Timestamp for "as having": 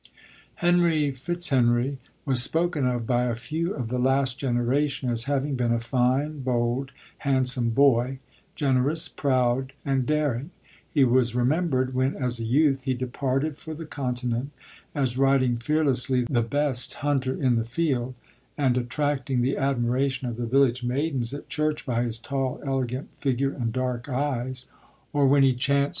5.11-5.53